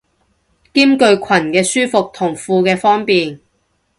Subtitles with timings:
[0.73, 3.39] 兼具裙嘅舒服同褲嘅方便